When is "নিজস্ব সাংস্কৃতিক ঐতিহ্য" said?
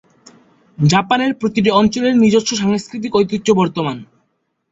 2.17-3.47